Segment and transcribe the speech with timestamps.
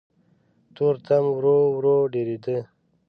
[0.75, 2.57] تورتم ورو ورو ډېرېده.